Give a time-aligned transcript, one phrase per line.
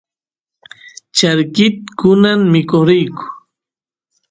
[1.17, 1.65] charki
[1.99, 3.25] kunan mikoq riyku